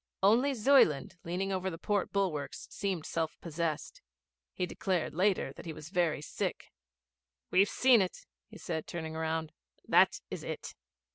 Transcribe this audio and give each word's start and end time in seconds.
Only 0.23 0.53
Zuyland, 0.55 1.17
leaning 1.23 1.51
over 1.51 1.69
the 1.69 1.77
port 1.77 2.11
bulwarks, 2.11 2.67
seemed 2.71 3.05
self 3.05 3.39
possessed. 3.39 4.01
He 4.51 4.65
declared 4.65 5.13
later 5.13 5.53
that 5.53 5.67
he 5.67 5.73
was 5.73 5.89
very 5.91 6.23
sick. 6.23 6.71
'We've 7.51 7.69
seen 7.69 8.01
it,' 8.01 8.25
he 8.47 8.57
said, 8.57 8.87
turning 8.87 9.13
round. 9.13 9.51
'That 9.87 10.21
is 10.31 10.43
it.' 10.43 10.73